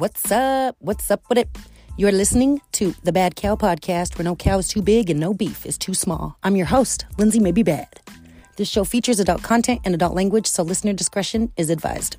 What's 0.00 0.32
up? 0.32 0.76
What's 0.78 1.10
up 1.10 1.28
with 1.28 1.36
it? 1.36 1.50
You're 1.98 2.10
listening 2.10 2.62
to 2.72 2.94
the 3.04 3.12
Bad 3.12 3.36
Cow 3.36 3.54
Podcast, 3.54 4.16
where 4.16 4.24
no 4.24 4.34
cow 4.34 4.56
is 4.56 4.66
too 4.66 4.80
big 4.80 5.10
and 5.10 5.20
no 5.20 5.34
beef 5.34 5.66
is 5.66 5.76
too 5.76 5.92
small. 5.92 6.38
I'm 6.42 6.56
your 6.56 6.64
host, 6.64 7.04
Lindsay 7.18 7.38
Maybe 7.38 7.62
Bad. 7.62 8.00
This 8.56 8.66
show 8.66 8.84
features 8.84 9.20
adult 9.20 9.42
content 9.42 9.82
and 9.84 9.94
adult 9.94 10.14
language, 10.14 10.46
so 10.46 10.62
listener 10.62 10.94
discretion 10.94 11.52
is 11.58 11.68
advised. 11.68 12.16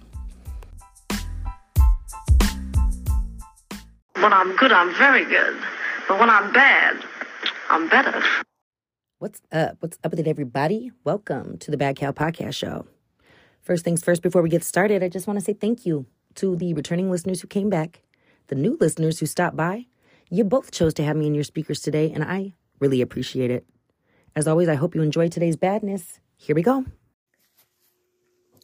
When 4.13 4.31
I'm 4.31 4.55
good, 4.57 4.71
I'm 4.71 4.93
very 4.93 5.25
good. 5.25 5.57
But 6.07 6.19
when 6.19 6.29
I'm 6.29 6.53
bad, 6.53 7.03
I'm 7.71 7.89
better. 7.89 8.21
What's 9.17 9.41
up? 9.51 9.77
What's 9.79 9.97
up 10.03 10.11
with 10.11 10.19
it, 10.19 10.27
everybody? 10.27 10.91
Welcome 11.03 11.57
to 11.57 11.71
the 11.71 11.77
Bad 11.77 11.95
Cow 11.95 12.11
Podcast 12.11 12.53
Show. 12.53 12.85
First 13.63 13.83
things 13.83 14.03
first, 14.03 14.21
before 14.21 14.43
we 14.43 14.49
get 14.49 14.63
started, 14.63 15.01
I 15.01 15.09
just 15.09 15.25
want 15.25 15.39
to 15.39 15.43
say 15.43 15.53
thank 15.53 15.83
you 15.83 16.05
to 16.35 16.55
the 16.55 16.73
returning 16.73 17.11
listeners 17.11 17.41
who 17.41 17.47
came 17.47 17.69
back, 17.69 18.01
the 18.47 18.55
new 18.55 18.77
listeners 18.79 19.19
who 19.19 19.25
stopped 19.25 19.55
by. 19.55 19.85
You 20.29 20.43
both 20.43 20.71
chose 20.71 20.93
to 20.95 21.03
have 21.03 21.15
me 21.15 21.27
in 21.27 21.35
your 21.35 21.43
speakers 21.43 21.81
today, 21.81 22.11
and 22.11 22.23
I 22.23 22.53
really 22.79 23.01
appreciate 23.01 23.51
it. 23.51 23.65
As 24.35 24.47
always, 24.47 24.69
I 24.69 24.75
hope 24.75 24.95
you 24.95 25.01
enjoyed 25.01 25.31
today's 25.31 25.57
badness. 25.57 26.19
Here 26.37 26.55
we 26.55 26.61
go. 26.61 26.85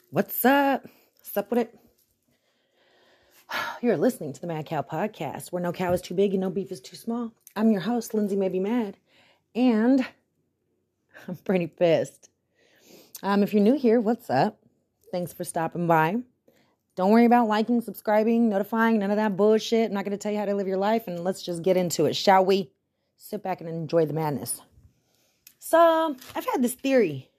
What's 0.10 0.46
up? 0.46 0.86
What's 1.18 1.36
up 1.36 1.50
with 1.50 1.60
it? 1.60 1.80
You're 3.82 3.98
listening 3.98 4.34
to 4.34 4.42
the 4.42 4.48
Mad 4.48 4.66
Cow 4.66 4.82
Podcast, 4.82 5.52
where 5.52 5.62
no 5.62 5.74
cow 5.74 5.92
is 5.92 6.02
too 6.02 6.14
big 6.14 6.32
and 6.32 6.42
no 6.42 6.50
beef 6.50 6.72
is 6.72 6.80
too 6.80 6.96
small. 6.96 7.34
I'm 7.56 7.72
your 7.72 7.82
host, 7.82 8.14
Lindsay 8.14 8.36
May 8.36 8.50
Be 8.50 8.60
Mad, 8.60 8.98
and 9.54 10.06
I'm 11.28 11.36
pretty 11.36 11.68
pissed. 11.68 12.30
Um, 13.24 13.44
if 13.44 13.54
you're 13.54 13.64
new 13.64 13.78
here, 13.78 14.00
what's 14.00 14.30
up? 14.30 14.60
Thanks 15.12 15.34
for 15.34 15.44
stopping 15.44 15.88
by. 15.88 16.18
Don't 16.98 17.12
worry 17.12 17.26
about 17.26 17.48
liking, 17.48 17.80
subscribing, 17.80 18.50
notifying, 18.50 18.98
none 18.98 19.12
of 19.12 19.18
that 19.18 19.38
bullshit. 19.38 19.86
I'm 19.86 19.94
not 19.94 20.04
going 20.04 20.18
to 20.18 20.18
tell 20.18 20.32
you 20.32 20.40
how 20.40 20.46
to 20.46 20.56
live 20.56 20.68
your 20.68 20.78
life, 20.78 21.08
and 21.08 21.24
let's 21.24 21.44
just 21.44 21.62
get 21.62 21.78
into 21.78 22.06
it, 22.06 22.16
shall 22.16 22.44
we? 22.44 22.72
Sit 23.18 23.44
back 23.44 23.62
and 23.62 23.70
enjoy 23.70 24.08
the 24.08 24.14
madness. 24.14 24.62
So, 25.60 26.16
I've 26.36 26.46
had 26.46 26.64
this 26.64 26.74
theory 26.74 27.30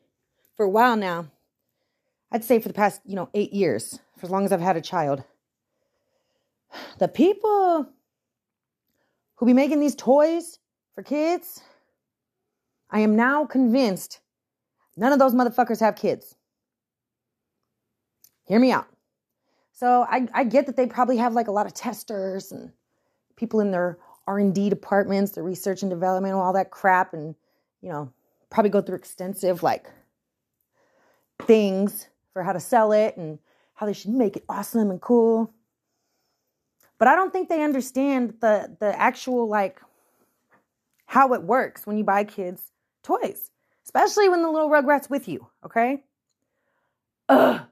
for 0.56 0.64
a 0.64 0.70
while 0.70 0.96
now. 0.96 1.26
I'd 2.30 2.44
say 2.44 2.60
for 2.60 2.68
the 2.68 2.74
past, 2.74 3.00
you 3.04 3.16
know, 3.16 3.30
eight 3.34 3.52
years, 3.52 3.98
for 4.16 4.26
as 4.26 4.30
long 4.30 4.44
as 4.44 4.52
I've 4.52 4.60
had 4.60 4.76
a 4.76 4.80
child. 4.80 5.24
The 6.98 7.08
people 7.08 7.88
who 9.36 9.46
be 9.46 9.54
making 9.54 9.80
these 9.80 9.96
toys 9.96 10.60
for 10.94 11.02
kids, 11.02 11.62
I 12.90 13.00
am 13.00 13.16
now 13.16 13.44
convinced 13.44 14.20
none 14.96 15.12
of 15.12 15.18
those 15.18 15.34
motherfuckers 15.34 15.80
have 15.80 15.96
kids. 15.96 16.36
Hear 18.44 18.60
me 18.60 18.70
out. 18.70 18.86
So 19.78 20.04
I, 20.10 20.26
I 20.34 20.42
get 20.42 20.66
that 20.66 20.74
they 20.74 20.86
probably 20.86 21.18
have 21.18 21.34
like 21.34 21.46
a 21.46 21.52
lot 21.52 21.66
of 21.66 21.72
testers 21.72 22.50
and 22.50 22.72
people 23.36 23.60
in 23.60 23.70
their 23.70 23.96
R&D 24.26 24.70
departments, 24.70 25.30
the 25.30 25.42
research 25.44 25.82
and 25.82 25.90
development, 25.90 26.34
all 26.34 26.52
that 26.54 26.72
crap 26.72 27.14
and 27.14 27.36
you 27.80 27.88
know, 27.88 28.12
probably 28.50 28.70
go 28.70 28.82
through 28.82 28.96
extensive 28.96 29.62
like 29.62 29.88
things 31.42 32.08
for 32.32 32.42
how 32.42 32.52
to 32.52 32.58
sell 32.58 32.90
it 32.90 33.16
and 33.16 33.38
how 33.74 33.86
they 33.86 33.92
should 33.92 34.10
make 34.10 34.36
it 34.36 34.44
awesome 34.48 34.90
and 34.90 35.00
cool. 35.00 35.54
But 36.98 37.06
I 37.06 37.14
don't 37.14 37.32
think 37.32 37.48
they 37.48 37.62
understand 37.62 38.34
the 38.40 38.76
the 38.80 39.00
actual 39.00 39.46
like 39.46 39.80
how 41.06 41.34
it 41.34 41.44
works 41.44 41.86
when 41.86 41.96
you 41.98 42.02
buy 42.02 42.24
kids 42.24 42.72
toys, 43.04 43.52
especially 43.84 44.28
when 44.28 44.42
the 44.42 44.50
little 44.50 44.70
rugrat's 44.70 45.08
with 45.08 45.28
you, 45.28 45.46
okay? 45.64 46.02
Ugh. 47.28 47.67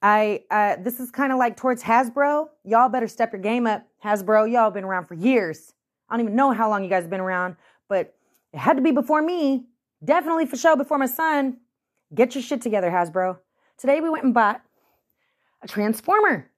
I 0.00 0.44
uh, 0.50 0.76
this 0.80 1.00
is 1.00 1.10
kind 1.10 1.32
of 1.32 1.38
like 1.38 1.56
towards 1.56 1.82
Hasbro. 1.82 2.48
Y'all 2.64 2.88
better 2.88 3.08
step 3.08 3.32
your 3.32 3.42
game 3.42 3.66
up. 3.66 3.86
Hasbro, 4.04 4.50
y'all 4.50 4.70
been 4.70 4.84
around 4.84 5.06
for 5.06 5.14
years. 5.14 5.72
I 6.08 6.16
don't 6.16 6.24
even 6.24 6.36
know 6.36 6.52
how 6.52 6.68
long 6.70 6.84
you 6.84 6.90
guys 6.90 7.02
have 7.02 7.10
been 7.10 7.20
around, 7.20 7.56
but 7.88 8.14
it 8.52 8.58
had 8.58 8.76
to 8.76 8.82
be 8.82 8.92
before 8.92 9.20
me. 9.20 9.66
Definitely 10.04 10.46
for 10.46 10.56
sure 10.56 10.76
before 10.76 10.98
my 10.98 11.06
son. 11.06 11.58
Get 12.14 12.34
your 12.34 12.42
shit 12.42 12.62
together, 12.62 12.90
Hasbro. 12.90 13.38
Today 13.76 14.00
we 14.00 14.08
went 14.08 14.24
and 14.24 14.32
bought 14.32 14.62
a 15.62 15.68
transformer. 15.68 16.50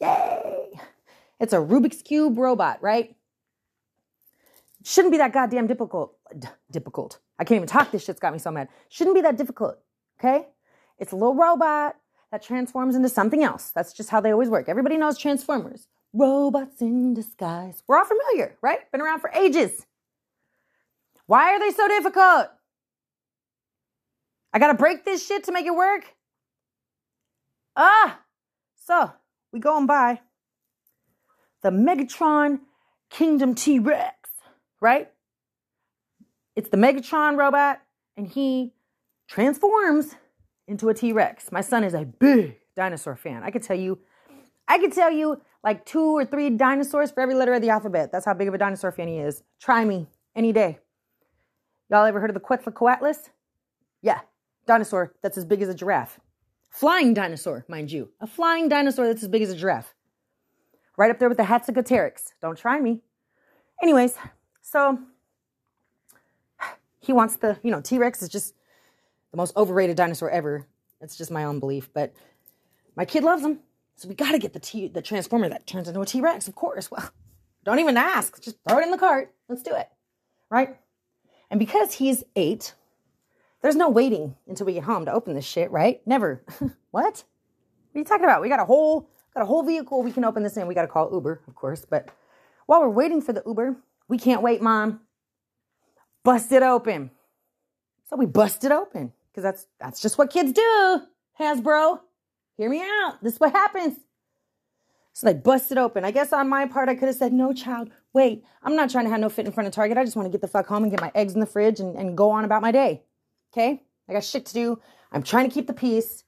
Yay! 0.00 0.80
It's 1.40 1.52
a 1.52 1.58
Rubik's 1.58 2.02
Cube 2.02 2.36
robot, 2.36 2.82
right? 2.82 3.14
Shouldn't 4.84 5.12
be 5.12 5.18
that 5.18 5.32
goddamn 5.32 5.66
difficult. 5.66 6.16
D- 6.36 6.48
difficult. 6.70 7.18
I 7.38 7.44
can't 7.44 7.56
even 7.56 7.68
talk. 7.68 7.92
This 7.92 8.04
shit's 8.04 8.20
got 8.20 8.32
me 8.32 8.38
so 8.38 8.50
mad. 8.50 8.68
Shouldn't 8.88 9.14
be 9.14 9.22
that 9.22 9.36
difficult, 9.36 9.78
okay? 10.18 10.46
It's 10.98 11.12
a 11.12 11.16
little 11.16 11.34
robot 11.34 11.96
that 12.30 12.42
transforms 12.42 12.94
into 12.94 13.08
something 13.08 13.42
else. 13.42 13.70
That's 13.74 13.92
just 13.92 14.10
how 14.10 14.20
they 14.20 14.32
always 14.32 14.48
work. 14.48 14.68
Everybody 14.68 14.96
knows 14.96 15.16
Transformers. 15.18 15.88
Robots 16.12 16.80
in 16.80 17.14
disguise. 17.14 17.82
We're 17.86 17.98
all 17.98 18.04
familiar, 18.04 18.56
right? 18.62 18.90
Been 18.90 19.00
around 19.00 19.20
for 19.20 19.30
ages. 19.30 19.86
Why 21.26 21.54
are 21.54 21.60
they 21.60 21.70
so 21.70 21.86
difficult? 21.88 22.48
I 24.52 24.58
gotta 24.58 24.74
break 24.74 25.04
this 25.04 25.26
shit 25.26 25.44
to 25.44 25.52
make 25.52 25.66
it 25.66 25.74
work? 25.74 26.14
Ah! 27.76 28.20
So, 28.76 29.12
we 29.52 29.60
go 29.60 29.76
and 29.76 29.86
buy 29.86 30.20
the 31.62 31.70
Megatron 31.70 32.60
Kingdom 33.10 33.54
T 33.54 33.78
Rex, 33.78 34.30
right? 34.80 35.10
It's 36.56 36.70
the 36.70 36.76
Megatron 36.76 37.36
robot, 37.36 37.80
and 38.16 38.26
he 38.26 38.72
transforms 39.28 40.14
into 40.68 40.88
a 40.88 40.94
T 40.94 41.12
Rex. 41.12 41.50
My 41.50 41.60
son 41.60 41.82
is 41.82 41.94
a 41.94 42.04
big 42.04 42.56
dinosaur 42.76 43.16
fan. 43.16 43.42
I 43.42 43.50
could 43.50 43.62
tell 43.62 43.76
you, 43.76 43.98
I 44.68 44.78
could 44.78 44.92
tell 44.92 45.10
you 45.10 45.40
like 45.64 45.84
two 45.84 46.16
or 46.16 46.24
three 46.24 46.50
dinosaurs 46.50 47.10
for 47.10 47.20
every 47.20 47.34
letter 47.34 47.54
of 47.54 47.62
the 47.62 47.70
alphabet. 47.70 48.12
That's 48.12 48.26
how 48.26 48.34
big 48.34 48.48
of 48.48 48.54
a 48.54 48.58
dinosaur 48.58 48.92
fan 48.92 49.08
he 49.08 49.18
is. 49.18 49.42
Try 49.58 49.84
me 49.84 50.06
any 50.36 50.52
day. 50.52 50.78
Y'all 51.90 52.04
ever 52.04 52.20
heard 52.20 52.30
of 52.30 52.34
the 52.34 52.40
Quetzalcoatlus? 52.40 53.30
Yeah, 54.02 54.20
dinosaur 54.66 55.14
that's 55.22 55.38
as 55.38 55.44
big 55.44 55.62
as 55.62 55.68
a 55.68 55.74
giraffe. 55.74 56.20
Flying 56.68 57.14
dinosaur, 57.14 57.64
mind 57.66 57.90
you. 57.90 58.10
A 58.20 58.26
flying 58.26 58.68
dinosaur 58.68 59.06
that's 59.06 59.22
as 59.22 59.28
big 59.28 59.42
as 59.42 59.50
a 59.50 59.56
giraffe. 59.56 59.94
Right 60.98 61.10
up 61.10 61.18
there 61.18 61.28
with 61.28 61.38
the 61.38 61.44
Hatzegopteryx. 61.44 62.34
Don't 62.42 62.58
try 62.58 62.78
me. 62.78 63.00
Anyways, 63.82 64.16
so 64.60 64.98
he 67.00 67.12
wants 67.12 67.36
the, 67.36 67.58
you 67.62 67.70
know, 67.70 67.80
T 67.80 67.98
Rex 67.98 68.22
is 68.22 68.28
just 68.28 68.54
the 69.30 69.36
most 69.36 69.56
overrated 69.56 69.96
dinosaur 69.96 70.30
ever. 70.30 70.66
It's 71.00 71.16
just 71.16 71.30
my 71.30 71.44
own 71.44 71.60
belief, 71.60 71.90
but 71.92 72.12
my 72.96 73.04
kid 73.04 73.22
loves 73.22 73.42
them. 73.42 73.60
So 73.96 74.08
we 74.08 74.14
got 74.14 74.32
to 74.32 74.38
get 74.38 74.52
the 74.52 74.60
T, 74.60 74.88
the 74.88 75.02
transformer 75.02 75.48
that 75.48 75.66
turns 75.66 75.88
into 75.88 76.00
a 76.00 76.06
T 76.06 76.20
Rex, 76.20 76.48
of 76.48 76.54
course. 76.54 76.90
Well, 76.90 77.10
don't 77.64 77.78
even 77.78 77.96
ask. 77.96 78.40
Just 78.40 78.56
throw 78.68 78.78
it 78.78 78.84
in 78.84 78.90
the 78.90 78.98
cart. 78.98 79.32
Let's 79.48 79.62
do 79.62 79.74
it. 79.74 79.88
Right? 80.50 80.76
And 81.50 81.58
because 81.58 81.94
he's 81.94 82.24
eight, 82.36 82.74
there's 83.62 83.76
no 83.76 83.88
waiting 83.88 84.36
until 84.46 84.66
we 84.66 84.74
get 84.74 84.84
home 84.84 85.04
to 85.06 85.12
open 85.12 85.34
this 85.34 85.44
shit, 85.44 85.70
right? 85.70 86.00
Never. 86.06 86.42
what? 86.60 86.72
What 86.92 87.24
are 87.94 87.98
you 87.98 88.04
talking 88.04 88.24
about? 88.24 88.40
We 88.42 88.48
got 88.48 88.60
a 88.60 88.64
whole 88.64 89.08
got 89.34 89.42
a 89.42 89.46
whole 89.46 89.62
vehicle 89.62 90.02
we 90.02 90.12
can 90.12 90.24
open 90.24 90.42
this 90.42 90.56
in. 90.56 90.66
We 90.66 90.74
got 90.74 90.82
to 90.82 90.88
call 90.88 91.12
Uber, 91.12 91.42
of 91.46 91.54
course. 91.54 91.84
But 91.88 92.10
while 92.66 92.80
we're 92.80 92.88
waiting 92.88 93.20
for 93.20 93.32
the 93.32 93.42
Uber, 93.46 93.76
we 94.08 94.18
can't 94.18 94.42
wait, 94.42 94.62
mom. 94.62 95.00
Bust 96.24 96.50
it 96.52 96.62
open. 96.62 97.10
So 98.08 98.16
we 98.16 98.26
bust 98.26 98.64
it 98.64 98.72
open 98.72 99.12
because 99.38 99.44
that's 99.44 99.66
that's 99.78 100.00
just 100.00 100.18
what 100.18 100.30
kids 100.30 100.52
do. 100.52 101.00
Hasbro, 101.38 102.00
hear 102.56 102.68
me 102.68 102.80
out. 102.80 103.22
This 103.22 103.34
is 103.34 103.40
what 103.40 103.52
happens. 103.52 103.96
So 105.12 105.26
they 105.26 105.34
busted 105.34 105.78
it 105.78 105.80
open. 105.80 106.04
I 106.04 106.10
guess 106.10 106.32
on 106.32 106.48
my 106.48 106.66
part, 106.66 106.88
I 106.88 106.94
could 106.94 107.08
have 107.08 107.16
said, 107.16 107.32
no, 107.32 107.52
child, 107.52 107.90
wait, 108.12 108.44
I'm 108.62 108.76
not 108.76 108.90
trying 108.90 109.04
to 109.04 109.10
have 109.10 109.20
no 109.20 109.28
fit 109.28 109.46
in 109.46 109.52
front 109.52 109.66
of 109.66 109.72
Target. 109.72 109.98
I 109.98 110.04
just 110.04 110.16
want 110.16 110.26
to 110.26 110.30
get 110.30 110.40
the 110.40 110.48
fuck 110.48 110.66
home 110.66 110.84
and 110.84 110.92
get 110.92 111.00
my 111.00 111.10
eggs 111.14 111.34
in 111.34 111.40
the 111.40 111.46
fridge 111.46 111.80
and, 111.80 111.96
and 111.96 112.16
go 112.16 112.30
on 112.30 112.44
about 112.44 112.62
my 112.62 112.70
day. 112.70 113.02
Okay? 113.52 113.82
I 114.08 114.12
got 114.12 114.22
shit 114.22 114.46
to 114.46 114.54
do. 114.54 114.80
I'm 115.10 115.24
trying 115.24 115.48
to 115.48 115.54
keep 115.54 115.66
the 115.66 115.72
peace. 115.72 116.22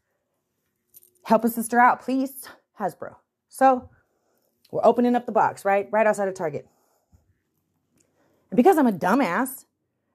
Help 1.25 1.45
a 1.45 1.49
sister 1.49 1.79
out, 1.79 2.03
please. 2.03 2.49
Hasbro. 2.81 3.15
So 3.49 3.91
we're 4.73 4.85
opening 4.85 5.15
up 5.15 5.27
the 5.27 5.33
box, 5.33 5.65
right? 5.65 5.89
Right 5.93 6.07
outside 6.07 6.27
of 6.27 6.35
Target. 6.35 6.67
And 8.51 8.57
because 8.57 8.77
I'm 8.77 8.89
a 8.89 8.93
dumbass 8.93 9.67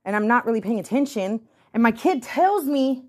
and 0.03 0.18
I'm 0.18 0.27
not 0.27 0.45
really 0.45 0.62
paying 0.62 0.80
attention, 0.80 1.41
and 1.75 1.83
my 1.83 1.92
kid 1.92 2.24
tells 2.24 2.66
me 2.66 3.04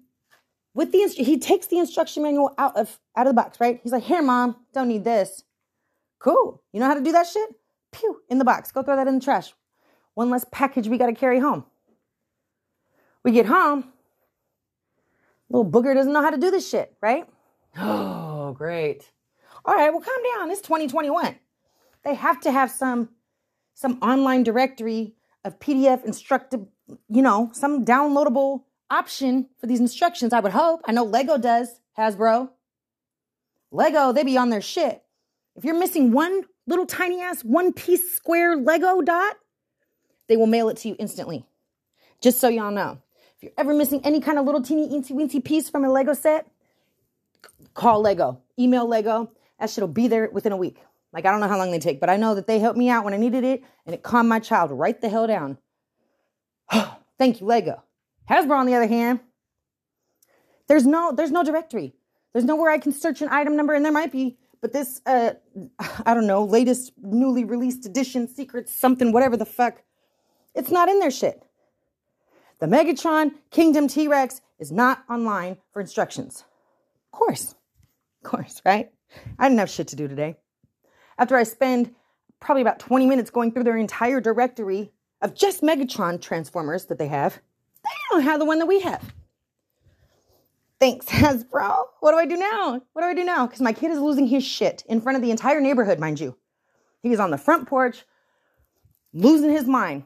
with 0.75 0.93
the 0.93 1.09
he 1.09 1.39
takes 1.39 1.69
the 1.69 1.79
instruction 1.79 2.25
manual 2.25 2.53
out 2.59 2.77
of 2.77 2.99
out 3.17 3.27
of 3.27 3.31
the 3.31 3.41
box, 3.41 3.61
right? 3.61 3.81
He's 3.83 3.93
like, 3.93 4.03
"Here, 4.03 4.21
mom, 4.21 4.57
don't 4.75 4.89
need 4.89 5.05
this." 5.05 5.45
Cool. 6.19 6.63
You 6.73 6.81
know 6.81 6.87
how 6.87 6.95
to 6.95 7.01
do 7.01 7.13
that 7.13 7.27
shit? 7.27 7.49
Pew, 7.93 8.21
in 8.29 8.39
the 8.39 8.45
box. 8.45 8.73
Go 8.73 8.83
throw 8.83 8.97
that 8.97 9.07
in 9.07 9.15
the 9.15 9.25
trash. 9.25 9.55
One 10.15 10.31
less 10.31 10.45
package 10.51 10.89
we 10.89 10.99
got 10.99 11.07
to 11.07 11.15
carry 11.15 11.39
home. 11.39 11.65
We 13.23 13.31
get 13.33 13.47
home. 13.47 13.93
Little 15.49 15.71
booger 15.71 15.95
doesn't 15.95 16.13
know 16.13 16.23
how 16.23 16.31
to 16.31 16.37
do 16.37 16.51
this 16.51 16.69
shit, 16.69 16.95
right? 17.01 17.29
Oh, 17.79 18.53
great. 18.53 19.13
All 19.65 19.75
right, 19.75 19.91
well, 19.91 20.01
calm 20.01 20.23
down. 20.35 20.51
It's 20.51 20.61
2021. 20.61 21.37
They 22.05 22.15
have 22.15 22.41
to 22.41 22.51
have 22.51 22.71
some 22.71 23.11
some 23.75 23.99
online 24.03 24.43
directory 24.43 25.15
of 25.45 25.59
PDF 25.61 26.05
instructive, 26.05 26.67
you 27.09 27.23
know, 27.23 27.51
some 27.53 27.85
downloadable 27.85 28.63
option 28.91 29.49
for 29.61 29.67
these 29.67 29.81
instructions. 29.81 30.33
I 30.33 30.41
would 30.41 30.53
hope. 30.53 30.83
I 30.87 30.93
know 30.93 31.05
Lego 31.05 31.39
does, 31.39 31.81
Hasbro. 31.99 32.51
Lego, 33.71 34.13
they 34.13 34.23
be 34.23 34.37
on 34.37 34.51
their 34.51 34.61
shit. 34.61 35.03
If 35.57 35.65
you're 35.65 35.79
missing 35.79 36.13
one 36.13 36.43
little 36.67 36.87
tiny 36.87 37.21
ass 37.23 37.43
one 37.43 37.73
piece 37.73 38.15
square 38.15 38.57
Lego 38.57 39.01
dot, 39.03 39.37
they 40.29 40.37
will 40.37 40.47
mail 40.47 40.69
it 40.69 40.77
to 40.79 40.89
you 40.89 40.97
instantly. 40.99 41.45
Just 42.21 42.41
so 42.41 42.49
y'all 42.49 42.71
know. 42.71 42.99
If 43.37 43.43
you're 43.43 43.53
ever 43.59 43.75
missing 43.75 44.01
any 44.05 44.21
kind 44.21 44.39
of 44.39 44.47
little 44.47 44.63
teeny 44.63 44.89
eensy 44.89 45.13
weensy 45.13 45.45
piece 45.45 45.69
from 45.69 45.85
a 45.85 45.91
Lego 45.91 46.15
set, 46.15 46.47
call 47.75 48.01
Lego, 48.01 48.41
email 48.59 48.87
Lego. 48.87 49.31
That 49.59 49.71
shit'll 49.71 49.89
be 49.89 50.09
there 50.09 50.29
within 50.31 50.53
a 50.53 50.57
week. 50.57 50.79
Like 51.13 51.25
I 51.25 51.31
don't 51.31 51.41
know 51.41 51.49
how 51.49 51.59
long 51.59 51.71
they 51.71 51.79
take, 51.79 52.01
but 52.01 52.11
I 52.11 52.17
know 52.17 52.35
that 52.35 52.47
they 52.47 52.59
helped 52.59 52.79
me 52.79 52.89
out 52.89 53.05
when 53.05 53.15
I 53.15 53.19
needed 53.19 53.45
it 53.45 53.63
and 53.85 53.95
it 53.95 54.03
calmed 54.03 54.29
my 54.29 54.39
child 54.39 54.71
right 54.71 55.01
the 55.01 55.09
hell 55.09 55.27
down. 55.27 55.59
Thank 57.19 57.41
you, 57.41 57.47
Lego. 57.47 57.83
Hasbro, 58.29 58.57
on 58.57 58.67
the 58.67 58.75
other 58.75 58.87
hand, 58.87 59.21
there's 60.69 60.87
no 60.87 61.13
there's 61.13 61.31
no 61.31 61.45
directory. 61.45 61.95
There's 62.33 62.45
nowhere 62.45 62.71
I 62.71 62.79
can 62.79 62.93
search 62.93 63.23
an 63.23 63.29
item 63.31 63.57
number, 63.57 63.75
and 63.75 63.85
there 63.85 63.93
might 63.93 64.13
be, 64.13 64.37
but 64.61 64.73
this 64.73 65.01
uh 65.07 65.35
I 66.07 66.15
don't 66.15 66.27
know, 66.27 66.45
latest 66.45 66.93
newly 67.03 67.45
released 67.45 67.87
edition, 67.87 68.29
secret 68.29 68.69
something, 68.69 69.13
whatever 69.13 69.37
the 69.37 69.47
fuck, 69.47 69.83
it's 70.55 70.71
not 70.71 70.89
in 70.89 70.99
their 70.99 71.11
shit. 71.11 71.43
The 72.59 72.67
Megatron 72.67 73.33
Kingdom 73.51 73.87
T 73.87 74.09
Rex 74.09 74.41
is 74.59 74.73
not 74.73 75.05
online 75.09 75.59
for 75.73 75.81
instructions. 75.81 76.45
Of 77.13 77.19
course. 77.19 77.55
Of 78.25 78.31
course, 78.31 78.63
right? 78.65 78.91
I 79.39 79.49
didn't 79.49 79.59
have 79.59 79.71
shit 79.71 79.89
to 79.89 79.97
do 79.97 80.09
today. 80.09 80.37
After 81.19 81.37
I 81.37 81.45
spend 81.45 81.95
probably 82.41 82.63
about 82.63 82.79
20 82.79 83.07
minutes 83.07 83.31
going 83.31 83.53
through 83.53 83.65
their 83.65 83.77
entire 83.77 84.21
directory 84.21 84.93
of 85.27 85.35
just 85.35 85.61
Megatron 85.61 86.21
transformers 86.21 86.87
that 86.87 86.99
they 86.99 87.09
have, 87.09 87.41
they 87.83 87.91
don't 88.11 88.23
have 88.23 88.39
the 88.39 88.45
one 88.45 88.61
that 88.61 88.67
we 88.67 88.81
have. 88.81 89.13
Thanks, 90.79 91.07
Hasbro. 91.11 91.87
What 91.99 92.13
do 92.13 92.17
I 92.17 92.27
do 92.27 92.37
now? 92.37 92.81
What 92.93 93.03
do 93.03 93.09
I 93.09 93.15
do 93.15 93.25
now? 93.25 93.47
Because 93.47 93.61
my 93.61 93.73
kid 93.73 93.91
is 93.91 93.99
losing 93.99 94.29
his 94.29 94.45
shit 94.45 94.85
in 94.89 95.01
front 95.01 95.17
of 95.17 95.23
the 95.23 95.33
entire 95.33 95.61
neighborhood, 95.61 95.99
mind 95.99 96.21
you. 96.21 96.37
He 97.03 97.09
was 97.09 97.19
on 97.19 97.33
the 97.33 97.39
front 97.39 97.69
porch, 97.69 98.05
losing 99.13 99.51
his 99.51 99.67
mind. 99.67 100.05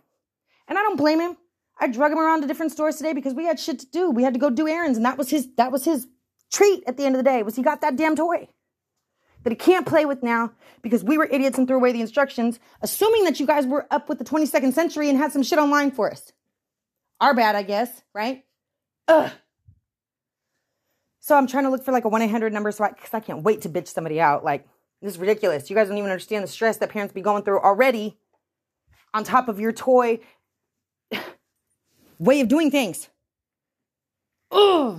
And 0.66 0.78
I 0.78 0.82
don't 0.82 0.96
blame 0.96 1.20
him. 1.20 1.36
I 1.78 1.88
drug 1.88 2.12
him 2.12 2.18
around 2.18 2.40
to 2.40 2.46
different 2.46 2.72
stores 2.72 2.96
today 2.96 3.12
because 3.12 3.34
we 3.34 3.44
had 3.44 3.60
shit 3.60 3.78
to 3.80 3.86
do. 3.86 4.10
We 4.10 4.22
had 4.22 4.34
to 4.34 4.40
go 4.40 4.48
do 4.48 4.68
errands, 4.68 4.96
and 4.96 5.04
that 5.04 5.18
was 5.18 5.28
his 5.28 5.48
that 5.56 5.70
was 5.70 5.84
his 5.84 6.06
treat 6.50 6.82
at 6.86 6.96
the 6.96 7.04
end 7.04 7.14
of 7.14 7.18
the 7.18 7.30
day, 7.30 7.42
was 7.42 7.56
he 7.56 7.62
got 7.62 7.80
that 7.82 7.96
damn 7.96 8.16
toy 8.16 8.48
that 9.42 9.50
he 9.50 9.56
can't 9.56 9.86
play 9.86 10.04
with 10.04 10.22
now 10.22 10.52
because 10.82 11.04
we 11.04 11.18
were 11.18 11.26
idiots 11.26 11.58
and 11.58 11.66
threw 11.66 11.76
away 11.76 11.92
the 11.92 12.00
instructions, 12.00 12.58
assuming 12.82 13.24
that 13.24 13.40
you 13.40 13.46
guys 13.46 13.66
were 13.66 13.86
up 13.90 14.08
with 14.08 14.18
the 14.18 14.24
22nd 14.24 14.72
century 14.72 15.08
and 15.08 15.18
had 15.18 15.32
some 15.32 15.42
shit 15.42 15.58
online 15.58 15.90
for 15.90 16.10
us. 16.10 16.32
Our 17.20 17.34
bad, 17.34 17.56
I 17.56 17.62
guess, 17.62 18.02
right? 18.14 18.44
Ugh. 19.08 19.30
So 21.20 21.36
I'm 21.36 21.46
trying 21.46 21.64
to 21.64 21.70
look 21.70 21.84
for 21.84 21.92
like 21.92 22.04
a 22.04 22.08
1 22.08 22.22
800 22.22 22.52
number 22.52 22.72
so 22.72 22.84
I, 22.84 22.90
because 22.90 23.12
I 23.12 23.20
can't 23.20 23.42
wait 23.42 23.62
to 23.62 23.68
bitch 23.68 23.88
somebody 23.88 24.20
out. 24.20 24.42
Like, 24.42 24.66
this 25.02 25.14
is 25.14 25.18
ridiculous. 25.18 25.68
You 25.70 25.76
guys 25.76 25.88
don't 25.88 25.98
even 25.98 26.10
understand 26.10 26.44
the 26.44 26.48
stress 26.48 26.78
that 26.78 26.90
parents 26.90 27.12
be 27.12 27.20
going 27.20 27.42
through 27.42 27.60
already 27.60 28.18
on 29.12 29.24
top 29.24 29.48
of 29.48 29.60
your 29.60 29.72
toy 29.72 30.20
way 32.18 32.40
of 32.40 32.48
doing 32.48 32.70
things. 32.70 33.08
Ugh. 34.50 34.98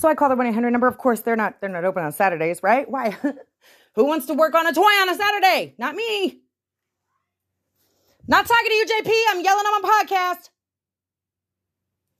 So 0.00 0.08
I 0.08 0.14
call 0.14 0.30
the 0.30 0.34
1-800 0.34 0.72
number. 0.72 0.86
Of 0.86 0.96
course, 0.96 1.20
they're 1.20 1.36
not 1.36 1.60
they're 1.60 1.68
not 1.68 1.84
open 1.84 2.02
on 2.02 2.10
Saturdays, 2.10 2.62
right? 2.62 2.90
Why? 2.90 3.10
Who 3.96 4.06
wants 4.06 4.24
to 4.28 4.34
work 4.34 4.54
on 4.54 4.66
a 4.66 4.72
toy 4.72 4.80
on 4.80 5.10
a 5.10 5.14
Saturday? 5.14 5.74
Not 5.76 5.94
me. 5.94 6.40
Not 8.26 8.46
talking 8.46 8.70
to 8.70 8.74
you, 8.74 8.86
JP. 8.86 9.12
I'm 9.28 9.44
yelling 9.44 9.66
on 9.66 9.82
my 9.82 10.04
podcast. 10.06 10.48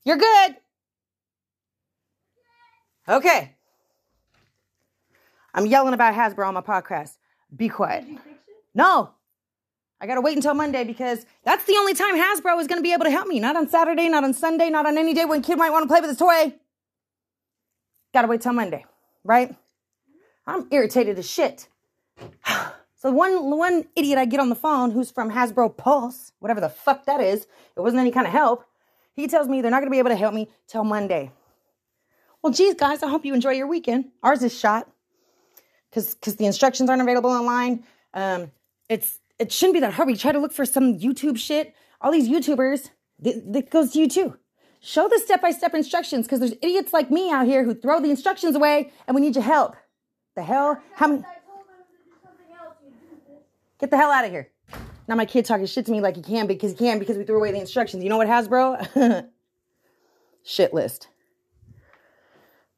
You're 0.05 0.19
good. 0.19 0.56
Okay. 3.09 3.56
I'm 5.55 5.65
yelling 5.65 5.94
about 5.94 6.12
Hasbro 6.12 6.49
on 6.49 6.53
my 6.53 6.61
podcast. 6.61 7.17
Be 7.56 7.71
quiet. 7.71 8.05
No. 8.75 9.15
I 10.03 10.06
got 10.06 10.17
to 10.17 10.21
wait 10.21 10.37
until 10.37 10.53
Monday 10.53 10.85
because 10.85 11.25
that's 11.44 11.65
the 11.65 11.77
only 11.79 11.94
time 11.94 12.15
Hasbro 12.15 12.61
is 12.61 12.67
going 12.67 12.79
to 12.79 12.82
be 12.82 12.93
able 12.93 13.05
to 13.05 13.11
help 13.11 13.27
me. 13.27 13.41
Not 13.41 13.56
on 13.56 13.71
Saturday, 13.71 14.11
not 14.11 14.23
on 14.23 14.35
Sunday, 14.35 14.69
not 14.69 14.85
on 14.85 14.99
any 14.99 15.15
day 15.15 15.25
when 15.25 15.41
kid 15.41 15.56
might 15.56 15.71
want 15.71 15.85
to 15.85 15.88
play 15.88 16.00
with 16.00 16.11
his 16.11 16.19
toy. 16.19 16.60
Got 18.12 18.23
to 18.23 18.29
wait 18.29 18.41
till 18.41 18.53
Monday, 18.53 18.85
right? 19.25 19.55
I'm 20.47 20.67
irritated 20.71 21.19
as 21.19 21.31
shit. 21.31 21.69
So 23.03 23.11
one 23.11 23.49
one 23.57 23.87
idiot 23.97 24.19
I 24.19 24.27
get 24.27 24.41
on 24.41 24.51
the 24.51 24.55
phone 24.55 24.91
who's 24.91 25.11
from 25.11 25.31
Hasbro 25.31 25.75
Pulse, 25.75 26.33
whatever 26.39 26.61
the 26.61 26.69
fuck 26.69 27.07
that 27.07 27.19
is, 27.19 27.47
it 27.75 27.81
wasn't 27.81 28.01
any 28.01 28.11
kind 28.11 28.27
of 28.27 28.33
help. 28.35 28.67
He 29.15 29.27
tells 29.27 29.49
me 29.49 29.62
they're 29.62 29.71
not 29.71 29.81
to 29.81 29.89
be 29.89 29.99
able 29.99 30.11
to 30.11 30.17
help 30.17 30.35
me 30.35 30.51
till 30.67 30.85
Monday. 30.85 31.33
Well, 32.43 32.53
geez, 32.53 32.75
guys, 32.75 33.03
I 33.03 33.09
hope 33.09 33.25
you 33.25 33.33
enjoy 33.33 33.53
your 33.53 33.67
weekend. 33.67 34.11
Ours 34.23 34.43
is 34.43 34.59
shot 34.59 34.87
because 35.89 36.15
because 36.15 36.37
the 36.37 36.45
instructions 36.45 36.91
aren't 36.91 37.01
available 37.01 37.31
online. 37.31 37.85
Um, 38.13 38.51
it's 38.91 39.19
it 39.39 39.51
shouldn't 39.51 39.75
be 39.77 39.81
that 39.81 39.95
hard. 39.95 40.06
We 40.06 40.15
try 40.15 40.33
to 40.33 40.39
look 40.39 40.53
for 40.53 40.67
some 40.67 40.99
YouTube 40.99 41.39
shit. 41.39 41.75
All 42.03 42.13
these 42.13 42.29
YouTubers, 42.29 42.91
that 43.21 43.71
goes 43.71 43.93
to 43.93 43.99
you 43.99 44.09
too. 44.09 44.37
Show 44.81 45.09
the 45.09 45.19
step 45.19 45.43
by 45.43 45.50
step 45.50 45.75
instructions 45.75 46.27
because 46.27 46.41
there's 46.41 46.55
idiots 46.62 46.93
like 46.93 47.11
me 47.11 47.31
out 47.31 47.47
here 47.47 47.65
who 47.65 47.75
throw 47.75 48.00
the 48.00 48.11
instructions 48.11 48.56
away 48.56 48.93
and 49.06 49.15
we 49.15 49.21
need 49.21 49.35
your 49.35 49.44
help. 49.44 49.77
The 50.37 50.43
hell? 50.43 50.81
How 50.94 51.09
many? 51.09 51.23
Get 53.79 53.91
the 53.91 53.97
hell 53.97 54.11
out 54.11 54.25
of 54.25 54.31
here. 54.31 54.50
Now 55.06 55.17
my 55.17 55.27
kid 55.27 55.44
talking 55.44 55.67
shit 55.67 55.87
to 55.87 55.93
me 55.93 56.00
like 56.00 56.17
he 56.17 56.23
can 56.23 56.47
because 56.47 56.73
he 56.73 56.77
can 56.77 56.99
because 56.99 57.19
we 57.19 57.25
threw 57.25 57.37
away 57.37 57.53
the 57.53 57.61
instructions. 57.61 58.03
You 58.03 58.09
know 58.09 58.17
what 58.17 58.29
Hasbro? 58.29 59.29
shit 60.44 60.73
list. 60.73 61.09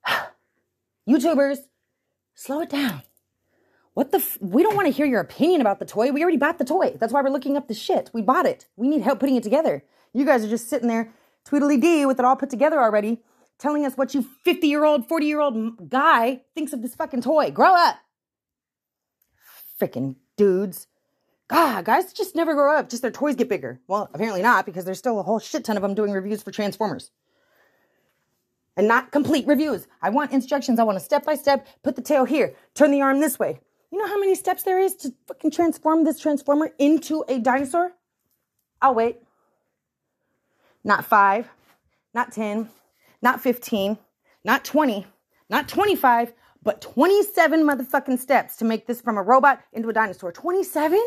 YouTubers, 1.08 1.58
slow 2.34 2.60
it 2.60 2.70
down. 2.70 3.02
What 3.94 4.10
the? 4.10 4.18
F- 4.18 4.38
we 4.40 4.62
don't 4.62 4.74
want 4.74 4.86
to 4.86 4.92
hear 4.92 5.06
your 5.06 5.20
opinion 5.20 5.60
about 5.60 5.78
the 5.78 5.84
toy. 5.84 6.10
We 6.10 6.22
already 6.22 6.38
bought 6.38 6.58
the 6.58 6.64
toy. 6.64 6.96
That's 6.98 7.12
why 7.12 7.20
we're 7.22 7.28
looking 7.28 7.56
up 7.56 7.68
the 7.68 7.74
shit. 7.74 8.10
We 8.14 8.22
bought 8.22 8.46
it. 8.46 8.66
We 8.76 8.88
need 8.88 9.02
help 9.02 9.20
putting 9.20 9.36
it 9.36 9.42
together. 9.42 9.84
You 10.14 10.24
guys 10.24 10.44
are 10.44 10.48
just 10.48 10.68
sitting 10.68 10.88
there, 10.88 11.12
tweedly 11.44 11.76
dee, 11.76 12.06
with 12.06 12.18
it 12.18 12.24
all 12.24 12.36
put 12.36 12.50
together 12.50 12.80
already, 12.80 13.20
telling 13.58 13.84
us 13.84 13.94
what 13.94 14.14
you 14.14 14.22
50 14.22 14.66
year 14.66 14.84
old, 14.84 15.08
40 15.08 15.26
year 15.26 15.40
old 15.40 15.88
guy 15.88 16.42
thinks 16.54 16.72
of 16.72 16.82
this 16.82 16.94
fucking 16.94 17.22
toy. 17.22 17.50
Grow 17.50 17.74
up. 17.74 17.96
Freaking 19.80 20.16
dudes. 20.36 20.86
God, 21.48 21.84
guys 21.84 22.12
just 22.12 22.34
never 22.34 22.54
grow 22.54 22.76
up. 22.76 22.88
Just 22.88 23.02
their 23.02 23.10
toys 23.10 23.36
get 23.36 23.48
bigger. 23.48 23.80
Well, 23.86 24.08
apparently 24.14 24.42
not, 24.42 24.64
because 24.64 24.84
there's 24.84 24.98
still 24.98 25.20
a 25.20 25.22
whole 25.22 25.38
shit 25.38 25.64
ton 25.64 25.76
of 25.76 25.82
them 25.82 25.94
doing 25.94 26.12
reviews 26.12 26.42
for 26.42 26.50
Transformers. 26.50 27.10
And 28.76 28.88
not 28.88 29.12
complete 29.12 29.46
reviews. 29.46 29.86
I 30.00 30.08
want 30.08 30.32
instructions. 30.32 30.78
I 30.78 30.84
want 30.84 30.96
a 30.96 31.00
step 31.00 31.26
by 31.26 31.34
step. 31.34 31.66
Put 31.82 31.96
the 31.96 32.02
tail 32.02 32.24
here. 32.24 32.54
Turn 32.74 32.90
the 32.90 33.02
arm 33.02 33.20
this 33.20 33.38
way. 33.38 33.60
You 33.90 33.98
know 33.98 34.06
how 34.06 34.18
many 34.18 34.34
steps 34.34 34.62
there 34.62 34.80
is 34.80 34.94
to 34.96 35.12
fucking 35.28 35.50
transform 35.50 36.04
this 36.04 36.18
transformer 36.18 36.70
into 36.78 37.22
a 37.28 37.38
dinosaur? 37.38 37.92
I'll 38.80 38.94
wait. 38.94 39.18
Not 40.84 41.04
five, 41.04 41.48
not 42.14 42.32
10, 42.32 42.68
not 43.20 43.40
15, 43.40 43.98
not 44.44 44.64
20, 44.64 45.06
not 45.48 45.68
25, 45.68 46.32
but 46.62 46.80
27 46.80 47.62
motherfucking 47.64 48.18
steps 48.18 48.56
to 48.56 48.64
make 48.64 48.86
this 48.86 49.00
from 49.00 49.16
a 49.18 49.22
robot 49.22 49.60
into 49.72 49.88
a 49.88 49.92
dinosaur. 49.92 50.32
27? 50.32 51.00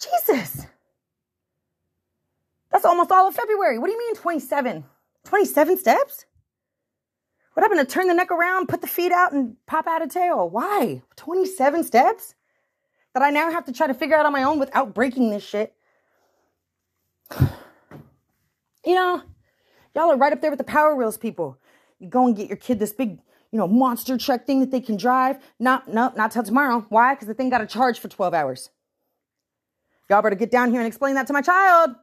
Jesus. 0.00 0.66
That's 2.70 2.84
almost 2.84 3.10
all 3.10 3.28
of 3.28 3.34
February. 3.34 3.78
What 3.78 3.86
do 3.86 3.92
you 3.92 3.98
mean 3.98 4.14
27? 4.14 4.84
27 5.24 5.78
steps? 5.78 6.24
What 7.54 7.62
happened 7.64 7.80
to 7.80 7.92
turn 7.92 8.06
the 8.06 8.14
neck 8.14 8.30
around, 8.30 8.68
put 8.68 8.80
the 8.80 8.86
feet 8.86 9.12
out, 9.12 9.32
and 9.32 9.56
pop 9.66 9.86
out 9.86 10.02
a 10.02 10.06
tail? 10.06 10.48
Why? 10.48 11.02
27 11.16 11.84
steps? 11.84 12.34
That 13.12 13.22
I 13.22 13.30
now 13.30 13.50
have 13.50 13.64
to 13.64 13.72
try 13.72 13.88
to 13.88 13.94
figure 13.94 14.16
out 14.16 14.24
on 14.24 14.32
my 14.32 14.44
own 14.44 14.58
without 14.60 14.94
breaking 14.94 15.30
this 15.30 15.46
shit. 15.46 15.74
You 18.84 18.94
know, 18.94 19.22
y'all 19.94 20.10
are 20.10 20.16
right 20.16 20.32
up 20.32 20.40
there 20.40 20.50
with 20.50 20.58
the 20.58 20.64
Power 20.64 20.94
Wheels 20.94 21.18
people. 21.18 21.58
You 21.98 22.08
go 22.08 22.26
and 22.26 22.36
get 22.36 22.48
your 22.48 22.56
kid 22.56 22.78
this 22.78 22.92
big, 22.92 23.18
you 23.52 23.58
know, 23.58 23.68
monster 23.68 24.16
truck 24.16 24.46
thing 24.46 24.60
that 24.60 24.70
they 24.70 24.80
can 24.80 24.96
drive. 24.96 25.38
No, 25.58 25.82
no, 25.86 26.12
not 26.16 26.32
till 26.32 26.42
tomorrow. 26.42 26.86
Why? 26.88 27.14
Because 27.14 27.28
the 27.28 27.34
thing 27.34 27.50
got 27.50 27.60
a 27.60 27.66
charge 27.66 27.98
for 27.98 28.08
12 28.08 28.32
hours. 28.32 28.70
Y'all 30.08 30.22
better 30.22 30.34
get 30.34 30.50
down 30.50 30.70
here 30.70 30.80
and 30.80 30.88
explain 30.88 31.14
that 31.14 31.26
to 31.26 31.32
my 31.32 31.42
child. 31.42 31.94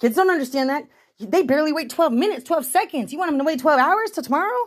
Kids 0.00 0.14
don't 0.14 0.30
understand 0.30 0.68
that. 0.70 0.84
They 1.18 1.42
barely 1.42 1.72
wait 1.72 1.88
12 1.88 2.12
minutes, 2.12 2.44
12 2.44 2.66
seconds. 2.66 3.12
You 3.12 3.18
want 3.18 3.30
them 3.30 3.38
to 3.38 3.44
wait 3.44 3.58
12 3.58 3.80
hours 3.80 4.10
till 4.10 4.22
tomorrow? 4.22 4.58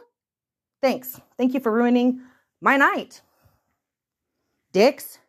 Thanks. 0.82 1.22
Thank 1.38 1.54
you 1.54 1.60
for 1.60 1.72
ruining 1.72 2.22
my 2.60 2.76
night. 2.76 3.22
Dicks. 4.74 5.20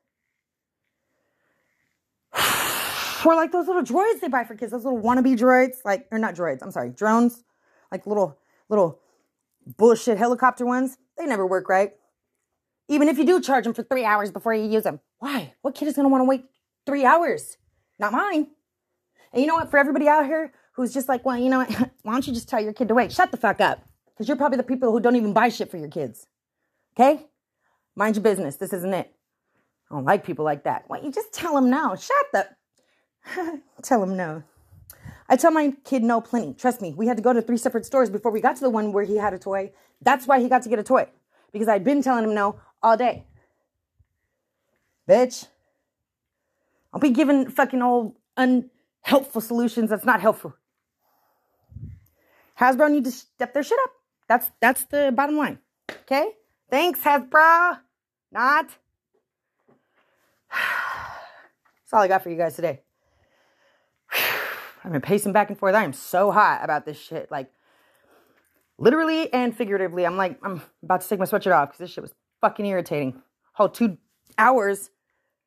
Or 3.25 3.35
like 3.35 3.53
those 3.53 3.67
little 3.67 3.83
droids 3.83 4.21
they 4.21 4.29
buy 4.29 4.45
for 4.45 4.55
kids, 4.55 4.73
those 4.73 4.85
little 4.85 5.01
wannabe 5.01 5.39
droids, 5.39 5.77
like, 5.85 6.07
or 6.11 6.19
not 6.19 6.35
droids, 6.35 6.59
I'm 6.63 6.71
sorry, 6.71 6.91
drones, 6.91 7.45
like 7.91 8.07
little, 8.07 8.39
little 8.69 9.01
bullshit 9.77 10.19
helicopter 10.19 10.65
ones. 10.65 10.97
They 11.19 11.27
never 11.27 11.47
work 11.47 11.69
right. 11.69 11.93
Even 12.89 13.09
if 13.09 13.19
you 13.19 13.25
do 13.25 13.41
charge 13.41 13.65
them 13.65 13.75
for 13.75 13.83
three 13.83 14.05
hours 14.05 14.31
before 14.31 14.55
you 14.55 14.69
use 14.69 14.83
them. 14.83 15.01
Why? 15.19 15.55
What 15.63 15.75
kid 15.75 15.89
is 15.89 15.95
to 15.95 16.03
want 16.03 16.21
to 16.21 16.25
wait 16.25 16.45
three 16.87 17.05
hours? 17.05 17.57
Not 17.99 18.13
mine. 18.13 18.49
And 19.33 19.41
you 19.41 19.47
know 19.47 19.55
what? 19.55 19.71
For 19.71 19.79
everybody 19.79 20.09
out 20.09 20.27
here 20.27 20.53
who's 20.73 20.93
just 20.93 21.09
like, 21.09 21.25
well, 21.25 21.37
you 21.37 21.51
know 21.51 21.59
what? 21.59 21.71
Why 22.03 22.13
don't 22.13 22.27
you 22.27 22.33
just 22.33 22.49
tell 22.49 22.61
your 22.61 22.73
kid 22.73 22.89
to 22.89 22.95
wait? 22.95 23.13
Shut 23.13 23.31
the 23.31 23.37
fuck 23.37 23.61
up. 23.61 23.85
Because 24.07 24.29
you're 24.29 24.37
probably 24.37 24.57
the 24.57 24.65
people 24.65 24.91
who 24.91 25.01
don't 25.01 25.17
even 25.17 25.33
buy 25.33 25.51
shit 25.51 25.71
for 25.71 25.77
your 25.77 25.89
kids. 25.89 26.27
Okay? 26.95 27.27
Mind 27.95 28.17
your 28.17 28.23
business. 28.23 28.57
This 28.57 28.73
isn't 28.73 28.93
it. 28.93 29.13
I 29.91 29.95
don't 29.95 30.05
like 30.05 30.25
people 30.25 30.45
like 30.45 30.65
that. 30.65 30.85
Why 30.87 30.97
don't 30.97 31.07
you 31.07 31.13
just 31.13 31.33
tell 31.33 31.55
them 31.55 31.71
now? 31.71 31.95
Shut 31.95 32.27
the. 32.33 32.49
tell 33.83 34.03
him 34.03 34.17
no. 34.17 34.43
I 35.29 35.37
tell 35.37 35.53
my 35.53 35.73
kid 35.85 36.03
no 36.03 36.21
plenty. 36.21 36.55
Trust 36.55 36.83
me, 36.83 36.93
we 36.93 37.07
had 37.07 37.17
to 37.17 37.23
go 37.23 37.33
to 37.33 37.41
three 37.41 37.57
separate 37.57 37.87
stores 37.87 38.11
before 38.11 38.33
we 38.33 38.41
got 38.41 38.57
to 38.57 38.63
the 38.63 38.71
one 38.71 38.93
where 38.93 39.05
he 39.05 39.17
had 39.17 39.33
a 39.33 39.39
toy. 39.39 39.73
That's 40.03 40.27
why 40.27 40.41
he 40.41 40.49
got 40.49 40.63
to 40.63 40.69
get 40.69 40.79
a 40.79 40.83
toy. 40.83 41.07
Because 41.53 41.69
I'd 41.69 41.85
been 41.85 42.03
telling 42.03 42.25
him 42.25 42.35
no 42.35 42.61
all 42.83 42.97
day. 42.97 43.25
Bitch. 45.09 45.47
I'll 46.93 47.01
be 47.01 47.11
giving 47.11 47.49
fucking 47.49 47.81
old 47.81 48.17
unhelpful 48.37 49.41
solutions 49.41 49.91
that's 49.91 50.05
not 50.05 50.21
helpful. 50.21 50.55
Hasbro 52.59 52.91
need 52.91 53.05
to 53.05 53.13
step 53.13 53.55
their 53.55 53.63
shit 53.63 53.79
up. 53.85 53.93
That's 54.29 54.51
that's 54.61 54.85
the 54.85 55.13
bottom 55.15 55.37
line. 55.37 55.59
Okay? 56.03 56.33
Thanks, 56.71 57.01
Hasbro. 57.01 57.79
Not. 58.33 58.67
That's 60.51 61.93
all 61.93 62.03
I 62.03 62.09
got 62.09 62.23
for 62.23 62.31
you 62.31 62.37
guys 62.37 62.55
today. 62.55 62.83
I've 64.85 64.93
been 64.93 65.01
pacing 65.01 65.33
back 65.33 65.49
and 65.49 65.59
forth. 65.59 65.75
I 65.75 65.85
am 65.85 65.93
so 65.93 66.31
hot 66.31 66.61
about 66.63 66.85
this 66.87 66.99
shit. 66.99 67.31
Like, 67.31 67.51
literally 68.79 69.33
and 69.33 69.55
figuratively, 69.55 70.07
I'm 70.07 70.17
like, 70.17 70.39
I'm 70.43 70.63
about 70.83 71.03
to 71.03 71.09
take 71.09 71.19
my 71.19 71.27
sweatshirt 71.27 71.55
off 71.55 71.69
because 71.69 71.79
this 71.79 71.91
shit 71.91 72.03
was 72.03 72.15
fucking 72.41 72.65
irritating. 72.65 73.23
Whole 73.53 73.69
two 73.69 73.99
hours 74.39 74.91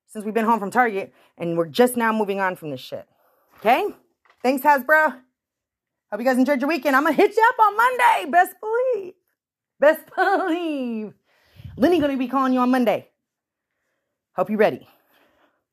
since 0.08 0.24
we've 0.24 0.34
been 0.34 0.46
home 0.46 0.60
from 0.60 0.70
Target, 0.70 1.12
and 1.38 1.58
we're 1.58 1.68
just 1.68 1.98
now 1.98 2.14
moving 2.14 2.40
on 2.40 2.56
from 2.56 2.70
this 2.70 2.80
shit. 2.80 3.08
Okay? 3.58 3.88
Thanks, 4.44 4.64
Hasbro. 4.64 5.20
Hope 6.12 6.20
you 6.20 6.26
guys 6.26 6.38
enjoyed 6.38 6.62
your 6.62 6.68
weekend. 6.68 6.96
I'm 6.96 7.04
gonna 7.04 7.16
hit 7.16 7.36
you 7.36 7.44
up 7.50 7.60
on 7.66 7.76
Monday. 7.76 8.30
Best 8.30 8.54
believe. 8.62 9.14
Best 9.80 10.02
believe. 10.16 11.14
Lenny 11.76 12.00
gonna 12.00 12.18
be 12.18 12.28
calling 12.28 12.54
you 12.54 12.60
on 12.60 12.70
Monday. 12.70 13.10
Hope 14.36 14.52
you're 14.52 14.60
ready. 14.60 14.88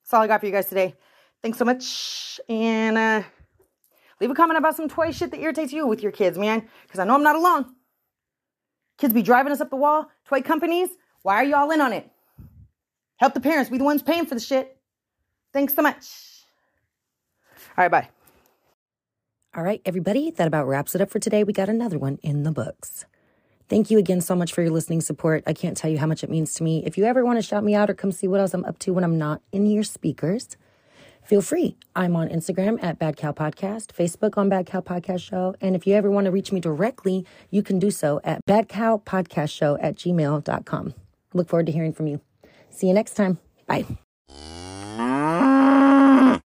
That's 0.03 0.13
all 0.13 0.21
I 0.21 0.27
got 0.27 0.39
for 0.39 0.47
you 0.47 0.51
guys 0.51 0.67
today. 0.67 0.95
Thanks 1.43 1.59
so 1.59 1.65
much. 1.65 2.39
And 2.49 2.97
uh 2.97 3.23
Leave 4.21 4.29
a 4.29 4.35
comment 4.35 4.59
about 4.59 4.75
some 4.75 4.87
toy 4.87 5.11
shit 5.11 5.31
that 5.31 5.39
irritates 5.39 5.73
you 5.73 5.87
with 5.87 6.03
your 6.03 6.11
kids, 6.11 6.37
man. 6.37 6.67
Because 6.83 6.99
I 6.99 7.05
know 7.05 7.15
I'm 7.15 7.23
not 7.23 7.35
alone. 7.35 7.65
Kids 8.99 9.13
be 9.15 9.23
driving 9.23 9.51
us 9.51 9.59
up 9.59 9.71
the 9.71 9.75
wall. 9.75 10.09
Toy 10.25 10.41
companies, 10.41 10.89
why 11.23 11.35
are 11.37 11.43
you 11.43 11.55
all 11.55 11.71
in 11.71 11.81
on 11.81 11.91
it? 11.91 12.07
Help 13.17 13.33
the 13.33 13.39
parents. 13.39 13.71
We 13.71 13.79
the 13.79 13.83
ones 13.83 14.03
paying 14.03 14.27
for 14.27 14.35
the 14.35 14.41
shit. 14.41 14.77
Thanks 15.53 15.73
so 15.73 15.81
much. 15.81 16.05
All 17.77 17.83
right, 17.83 17.91
bye. 17.91 18.09
All 19.55 19.63
right, 19.63 19.81
everybody, 19.85 20.29
that 20.31 20.47
about 20.47 20.67
wraps 20.67 20.93
it 20.93 21.01
up 21.01 21.09
for 21.09 21.19
today. 21.19 21.43
We 21.43 21.51
got 21.51 21.67
another 21.67 21.97
one 21.97 22.19
in 22.21 22.43
the 22.43 22.51
books. 22.51 23.05
Thank 23.69 23.89
you 23.89 23.97
again 23.97 24.21
so 24.21 24.35
much 24.35 24.53
for 24.53 24.61
your 24.61 24.71
listening 24.71 25.01
support. 25.01 25.43
I 25.47 25.53
can't 25.53 25.75
tell 25.75 25.89
you 25.89 25.97
how 25.97 26.05
much 26.05 26.23
it 26.23 26.29
means 26.29 26.53
to 26.55 26.63
me. 26.63 26.83
If 26.85 26.95
you 26.97 27.05
ever 27.05 27.25
want 27.25 27.39
to 27.39 27.41
shout 27.41 27.63
me 27.63 27.73
out 27.73 27.89
or 27.89 27.95
come 27.95 28.11
see 28.11 28.27
what 28.27 28.39
else 28.39 28.53
I'm 28.53 28.65
up 28.65 28.77
to 28.79 28.93
when 28.93 29.03
I'm 29.03 29.17
not 29.17 29.41
in 29.51 29.65
your 29.65 29.83
speakers, 29.83 30.57
feel 31.23 31.41
free. 31.41 31.77
I'm 31.95 32.15
on 32.15 32.29
Instagram 32.29 32.81
at 32.83 32.99
Bad 32.99 33.17
Cow 33.17 33.31
Podcast, 33.31 33.87
Facebook 33.87 34.37
on 34.37 34.49
Bad 34.49 34.65
Cow 34.65 34.81
Podcast 34.81 35.21
Show. 35.21 35.55
And 35.61 35.75
if 35.75 35.87
you 35.87 35.95
ever 35.95 36.09
want 36.09 36.25
to 36.25 36.31
reach 36.31 36.51
me 36.51 36.59
directly, 36.59 37.25
you 37.49 37.63
can 37.63 37.79
do 37.79 37.91
so 37.91 38.19
at 38.23 38.45
badcowpodcastshow 38.45 39.77
at 39.81 39.95
gmail.com. 39.95 40.93
Look 41.33 41.47
forward 41.49 41.65
to 41.65 41.71
hearing 41.71 41.93
from 41.93 42.07
you. 42.07 42.21
See 42.69 42.87
you 42.87 42.93
next 42.93 43.13
time. 43.13 43.39
Bye. 43.67 43.85